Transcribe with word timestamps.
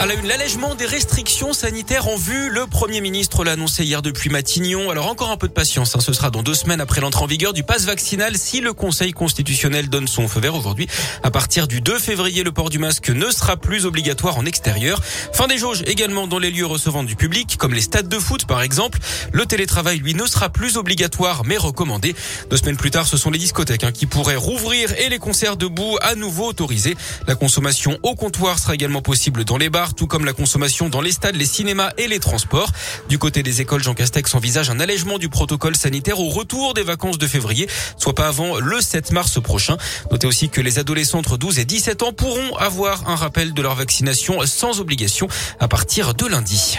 À 0.00 0.06
l'allègement 0.06 0.74
des 0.74 0.86
restrictions 0.86 1.52
sanitaires 1.52 2.08
en 2.08 2.16
vue. 2.16 2.48
Le 2.48 2.66
Premier 2.66 3.02
ministre 3.02 3.44
l'a 3.44 3.52
annoncé 3.52 3.84
hier 3.84 4.00
depuis 4.00 4.30
Matignon. 4.30 4.88
Alors 4.88 5.08
encore 5.08 5.30
un 5.30 5.36
peu 5.36 5.46
de 5.46 5.52
patience. 5.52 5.94
Hein. 5.94 6.00
Ce 6.00 6.14
sera 6.14 6.30
dans 6.30 6.42
deux 6.42 6.54
semaines 6.54 6.80
après 6.80 7.02
l'entrée 7.02 7.22
en 7.22 7.26
vigueur 7.26 7.52
du 7.52 7.64
pass 7.64 7.84
vaccinal 7.84 8.38
si 8.38 8.62
le 8.62 8.72
Conseil 8.72 9.12
constitutionnel 9.12 9.90
donne 9.90 10.08
son 10.08 10.26
feu 10.26 10.40
vert 10.40 10.54
aujourd'hui. 10.54 10.88
À 11.22 11.30
partir 11.30 11.68
du 11.68 11.82
2 11.82 11.98
février, 11.98 12.44
le 12.44 12.50
port 12.50 12.70
du 12.70 12.78
masque 12.78 13.10
ne 13.10 13.30
sera 13.30 13.58
plus 13.58 13.84
obligatoire 13.84 14.38
en 14.38 14.46
extérieur. 14.46 15.02
Fin 15.34 15.48
des 15.48 15.58
jauges 15.58 15.82
également 15.84 16.26
dans 16.26 16.38
les 16.38 16.50
lieux 16.50 16.64
recevant 16.64 17.02
du 17.02 17.14
public, 17.14 17.58
comme 17.58 17.74
les 17.74 17.82
stades 17.82 18.08
de 18.08 18.18
foot 18.18 18.46
par 18.46 18.62
exemple. 18.62 19.00
Le 19.34 19.44
télétravail, 19.44 19.98
lui, 19.98 20.14
ne 20.14 20.24
sera 20.24 20.48
plus 20.48 20.78
obligatoire 20.78 21.42
mais 21.44 21.58
recommandé. 21.58 22.16
Deux 22.48 22.56
semaines 22.56 22.78
plus 22.78 22.90
tard, 22.90 23.06
ce 23.06 23.18
sont 23.18 23.30
les 23.30 23.38
discothèques 23.38 23.84
hein, 23.84 23.92
qui 23.92 24.06
pourraient 24.06 24.36
rouvrir 24.36 24.94
et 24.98 25.10
les 25.10 25.18
concerts 25.18 25.58
debout 25.58 25.98
à 26.00 26.14
nouveau 26.14 26.46
autorisés. 26.46 26.96
La 27.26 27.34
consommation 27.34 27.98
au 28.02 28.14
comptoir 28.14 28.58
sera 28.58 28.72
également 28.72 29.02
possible 29.02 29.44
dans 29.44 29.58
les 29.58 29.68
bars 29.68 29.89
tout 29.94 30.06
comme 30.06 30.24
la 30.24 30.32
consommation 30.32 30.88
dans 30.88 31.00
les 31.00 31.12
stades, 31.12 31.36
les 31.36 31.46
cinémas 31.46 31.92
et 31.96 32.08
les 32.08 32.18
transports. 32.18 32.70
Du 33.08 33.18
côté 33.18 33.42
des 33.42 33.60
écoles, 33.60 33.82
Jean 33.82 33.94
Castex 33.94 34.34
envisage 34.34 34.70
un 34.70 34.80
allègement 34.80 35.18
du 35.18 35.28
protocole 35.28 35.76
sanitaire 35.76 36.20
au 36.20 36.28
retour 36.28 36.74
des 36.74 36.82
vacances 36.82 37.18
de 37.18 37.26
février, 37.26 37.68
soit 37.96 38.14
pas 38.14 38.28
avant 38.28 38.58
le 38.58 38.80
7 38.80 39.12
mars 39.12 39.40
prochain. 39.40 39.76
Notez 40.10 40.26
aussi 40.26 40.48
que 40.48 40.60
les 40.60 40.78
adolescents 40.78 41.18
entre 41.18 41.36
12 41.36 41.58
et 41.58 41.64
17 41.64 42.02
ans 42.02 42.12
pourront 42.12 42.56
avoir 42.56 43.08
un 43.08 43.16
rappel 43.16 43.54
de 43.54 43.62
leur 43.62 43.74
vaccination 43.74 44.40
sans 44.46 44.80
obligation 44.80 45.28
à 45.58 45.68
partir 45.68 46.14
de 46.14 46.26
lundi. 46.26 46.78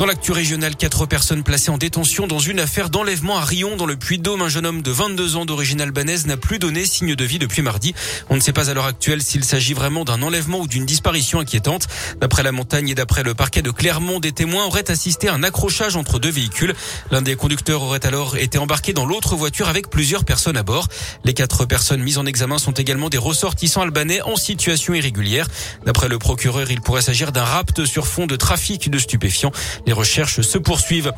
Dans 0.00 0.06
l'actu 0.06 0.32
régionale, 0.32 0.76
quatre 0.76 1.04
personnes 1.04 1.42
placées 1.42 1.70
en 1.70 1.76
détention 1.76 2.26
dans 2.26 2.38
une 2.38 2.58
affaire 2.58 2.88
d'enlèvement 2.88 3.36
à 3.36 3.44
Rion, 3.44 3.76
dans 3.76 3.84
le 3.84 3.96
Puy-de-Dôme. 3.96 4.40
Un 4.40 4.48
jeune 4.48 4.64
homme 4.64 4.80
de 4.80 4.90
22 4.90 5.36
ans 5.36 5.44
d'origine 5.44 5.82
albanaise 5.82 6.26
n'a 6.26 6.38
plus 6.38 6.58
donné 6.58 6.86
signe 6.86 7.14
de 7.14 7.22
vie 7.22 7.38
depuis 7.38 7.60
mardi. 7.60 7.94
On 8.30 8.36
ne 8.36 8.40
sait 8.40 8.54
pas 8.54 8.70
à 8.70 8.72
l'heure 8.72 8.86
actuelle 8.86 9.20
s'il 9.20 9.44
s'agit 9.44 9.74
vraiment 9.74 10.06
d'un 10.06 10.22
enlèvement 10.22 10.60
ou 10.60 10.66
d'une 10.66 10.86
disparition 10.86 11.38
inquiétante. 11.38 11.86
D'après 12.18 12.42
la 12.42 12.50
montagne 12.50 12.88
et 12.88 12.94
d'après 12.94 13.22
le 13.22 13.34
parquet 13.34 13.60
de 13.60 13.70
Clermont, 13.70 14.20
des 14.20 14.32
témoins 14.32 14.64
auraient 14.64 14.90
assisté 14.90 15.28
à 15.28 15.34
un 15.34 15.42
accrochage 15.42 15.96
entre 15.96 16.18
deux 16.18 16.30
véhicules. 16.30 16.72
L'un 17.10 17.20
des 17.20 17.36
conducteurs 17.36 17.82
aurait 17.82 18.06
alors 18.06 18.38
été 18.38 18.56
embarqué 18.56 18.94
dans 18.94 19.04
l'autre 19.04 19.36
voiture 19.36 19.68
avec 19.68 19.90
plusieurs 19.90 20.24
personnes 20.24 20.56
à 20.56 20.62
bord. 20.62 20.88
Les 21.24 21.34
quatre 21.34 21.66
personnes 21.66 22.02
mises 22.02 22.16
en 22.16 22.24
examen 22.24 22.56
sont 22.56 22.72
également 22.72 23.10
des 23.10 23.18
ressortissants 23.18 23.82
albanais 23.82 24.22
en 24.22 24.36
situation 24.36 24.94
irrégulière. 24.94 25.46
D'après 25.84 26.08
le 26.08 26.18
procureur, 26.18 26.70
il 26.70 26.80
pourrait 26.80 27.02
s'agir 27.02 27.32
d'un 27.32 27.44
rapt 27.44 27.84
sur 27.84 28.06
fond 28.06 28.26
de 28.26 28.36
trafic 28.36 28.88
de 28.88 28.98
stupéfiants. 28.98 29.52
Les 29.90 29.94
recherches 29.94 30.42
se 30.42 30.56
poursuivent. 30.56 31.10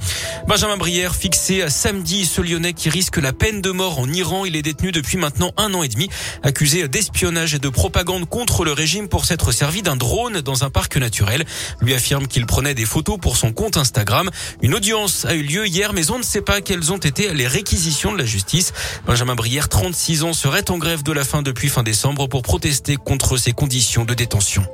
Benjamin 0.48 0.78
Brière, 0.78 1.14
fixé 1.14 1.60
à 1.60 1.68
samedi, 1.68 2.24
ce 2.24 2.40
Lyonnais 2.40 2.72
qui 2.72 2.88
risque 2.88 3.18
la 3.18 3.34
peine 3.34 3.60
de 3.60 3.70
mort 3.70 3.98
en 3.98 4.10
Iran. 4.10 4.46
Il 4.46 4.56
est 4.56 4.62
détenu 4.62 4.92
depuis 4.92 5.18
maintenant 5.18 5.52
un 5.58 5.74
an 5.74 5.82
et 5.82 5.88
demi, 5.88 6.08
accusé 6.42 6.88
d'espionnage 6.88 7.52
et 7.52 7.58
de 7.58 7.68
propagande 7.68 8.26
contre 8.26 8.64
le 8.64 8.72
régime 8.72 9.08
pour 9.08 9.26
s'être 9.26 9.52
servi 9.52 9.82
d'un 9.82 9.96
drone 9.96 10.40
dans 10.40 10.64
un 10.64 10.70
parc 10.70 10.96
naturel. 10.96 11.44
Lui 11.82 11.92
affirme 11.92 12.26
qu'il 12.26 12.46
prenait 12.46 12.72
des 12.72 12.86
photos 12.86 13.18
pour 13.20 13.36
son 13.36 13.52
compte 13.52 13.76
Instagram. 13.76 14.30
Une 14.62 14.74
audience 14.74 15.26
a 15.26 15.34
eu 15.34 15.42
lieu 15.42 15.66
hier, 15.66 15.92
mais 15.92 16.10
on 16.10 16.16
ne 16.16 16.24
sait 16.24 16.40
pas 16.40 16.62
quelles 16.62 16.92
ont 16.92 16.96
été 16.96 17.34
les 17.34 17.46
réquisitions 17.46 18.14
de 18.14 18.16
la 18.16 18.24
justice. 18.24 18.72
Benjamin 19.04 19.34
Brière, 19.34 19.68
36 19.68 20.22
ans, 20.22 20.32
serait 20.32 20.70
en 20.70 20.78
grève 20.78 21.02
de 21.02 21.12
la 21.12 21.24
faim 21.24 21.42
depuis 21.42 21.68
fin 21.68 21.82
décembre 21.82 22.26
pour 22.26 22.40
protester 22.40 22.96
contre 22.96 23.36
ces 23.36 23.52
conditions 23.52 24.06
de 24.06 24.14
détention. 24.14 24.64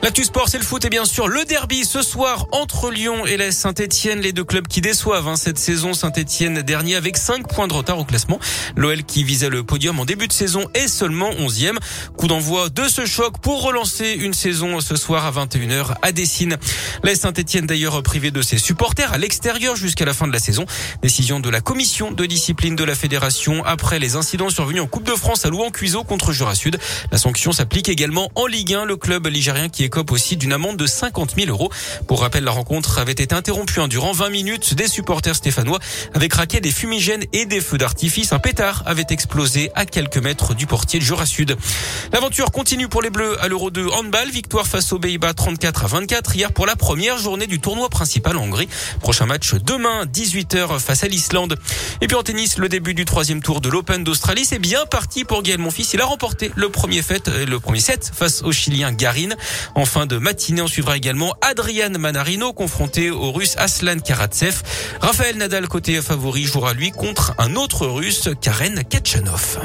L'actu 0.00 0.22
sport, 0.22 0.48
c'est 0.48 0.58
le 0.58 0.64
foot 0.64 0.84
et 0.84 0.90
bien 0.90 1.04
sûr 1.04 1.26
le 1.26 1.44
derby 1.44 1.84
ce 1.84 2.02
soir 2.02 2.46
entre 2.52 2.90
Lyon 2.90 3.26
et 3.26 3.36
la 3.36 3.50
Saint-Etienne. 3.50 4.20
Les 4.20 4.32
deux 4.32 4.44
clubs 4.44 4.68
qui 4.68 4.80
déçoivent 4.80 5.26
hein, 5.26 5.34
cette 5.34 5.58
saison. 5.58 5.92
Saint-Etienne 5.92 6.62
dernier 6.62 6.94
avec 6.94 7.16
5 7.16 7.48
points 7.48 7.66
de 7.66 7.72
retard 7.72 7.98
au 7.98 8.04
classement. 8.04 8.38
L'OL 8.76 9.02
qui 9.02 9.24
visait 9.24 9.48
le 9.48 9.64
podium 9.64 9.98
en 9.98 10.04
début 10.04 10.28
de 10.28 10.32
saison 10.32 10.64
est 10.74 10.86
seulement 10.86 11.30
11e. 11.32 11.76
Coup 12.16 12.28
d'envoi 12.28 12.68
de 12.68 12.84
ce 12.84 13.06
choc 13.06 13.40
pour 13.42 13.64
relancer 13.64 14.12
une 14.12 14.34
saison 14.34 14.80
ce 14.80 14.94
soir 14.94 15.26
à 15.26 15.32
21h 15.32 15.96
à 16.00 16.12
Dessine. 16.12 16.58
La 17.02 17.16
Saint-Etienne 17.16 17.66
d'ailleurs 17.66 18.00
privée 18.04 18.30
de 18.30 18.40
ses 18.40 18.58
supporters 18.58 19.12
à 19.12 19.18
l'extérieur 19.18 19.74
jusqu'à 19.74 20.04
la 20.04 20.14
fin 20.14 20.28
de 20.28 20.32
la 20.32 20.38
saison. 20.38 20.64
Décision 21.02 21.40
de 21.40 21.50
la 21.50 21.60
commission 21.60 22.12
de 22.12 22.24
discipline 22.24 22.76
de 22.76 22.84
la 22.84 22.94
fédération 22.94 23.64
après 23.64 23.98
les 23.98 24.14
incidents 24.14 24.50
survenus 24.50 24.82
en 24.82 24.86
Coupe 24.86 25.04
de 25.04 25.16
France 25.16 25.44
à 25.44 25.50
Louan-Cuiseau 25.50 26.04
contre 26.04 26.30
Jura 26.30 26.54
Sud. 26.54 26.78
La 27.10 27.18
sanction 27.18 27.50
s'applique 27.50 27.88
également 27.88 28.30
en 28.36 28.46
Ligue 28.46 28.74
1. 28.74 28.84
Le 28.84 28.96
club 28.96 29.26
ligérien 29.26 29.68
qui 29.68 29.82
est 29.84 29.87
écope 29.88 30.12
aussi 30.12 30.36
d'une 30.36 30.52
amende 30.52 30.76
de 30.76 30.86
50 30.86 31.34
000 31.36 31.48
euros. 31.48 31.70
Pour 32.06 32.20
rappel, 32.20 32.44
la 32.44 32.50
rencontre 32.50 32.98
avait 32.98 33.12
été 33.12 33.34
interrompue 33.34 33.88
durant 33.88 34.12
20 34.12 34.28
minutes. 34.28 34.74
Des 34.74 34.86
supporters 34.86 35.34
stéphanois 35.34 35.78
avaient 36.14 36.28
craqué 36.28 36.60
des 36.60 36.70
fumigènes 36.70 37.24
et 37.32 37.46
des 37.46 37.62
feux 37.62 37.78
d'artifice. 37.78 38.32
Un 38.32 38.38
pétard 38.38 38.82
avait 38.84 39.06
explosé 39.08 39.70
à 39.74 39.86
quelques 39.86 40.18
mètres 40.18 40.54
du 40.54 40.66
portier 40.66 41.00
de 41.00 41.04
Jura 41.04 41.24
Sud. 41.24 41.56
L'aventure 42.12 42.50
continue 42.50 42.88
pour 42.88 43.00
les 43.00 43.08
Bleus 43.08 43.42
à 43.42 43.48
l'Euro 43.48 43.70
2 43.70 43.88
handball. 43.88 44.28
Victoire 44.30 44.66
face 44.66 44.92
aux 44.92 44.98
Pays-Bas 44.98 45.32
34 45.32 45.84
à 45.84 45.88
24 45.88 46.36
hier 46.36 46.52
pour 46.52 46.66
la 46.66 46.76
première 46.76 47.16
journée 47.16 47.46
du 47.46 47.60
tournoi 47.60 47.88
principal 47.88 48.36
en 48.36 48.42
Hongrie. 48.42 48.68
Prochain 49.00 49.24
match 49.24 49.54
demain 49.54 50.04
18h 50.04 50.78
face 50.80 51.04
à 51.04 51.08
l'Islande. 51.08 51.56
Et 52.02 52.06
puis 52.06 52.16
en 52.16 52.22
tennis, 52.22 52.58
le 52.58 52.68
début 52.68 52.94
du 52.94 53.04
troisième 53.04 53.42
tour 53.42 53.60
de 53.60 53.68
l'Open 53.68 54.04
d'Australie, 54.04 54.44
c'est 54.44 54.58
bien 54.58 54.84
parti 54.86 55.24
pour 55.24 55.42
Gaël 55.42 55.58
Monfils. 55.58 55.88
Il 55.94 56.00
a 56.00 56.04
remporté 56.04 56.50
le 56.56 56.68
premier, 56.68 57.02
fait, 57.02 57.28
euh, 57.28 57.46
le 57.46 57.60
premier 57.60 57.80
set 57.80 58.10
face 58.14 58.42
au 58.42 58.52
Chilien 58.52 58.92
Garin. 58.92 59.30
En 59.78 59.84
fin 59.84 60.06
de 60.06 60.18
matinée, 60.18 60.60
on 60.60 60.66
suivra 60.66 60.96
également 60.96 61.36
Adrian 61.40 61.90
Manarino 62.00 62.52
confronté 62.52 63.10
au 63.10 63.30
russe 63.30 63.54
Aslan 63.58 64.00
Karatsev. 64.00 64.62
Raphaël 65.00 65.36
Nadal 65.36 65.68
côté 65.68 66.02
favori 66.02 66.42
jouera 66.42 66.74
lui 66.74 66.90
contre 66.90 67.36
un 67.38 67.54
autre 67.54 67.86
russe, 67.86 68.28
Karen 68.40 68.82
Kachanov. 68.82 69.60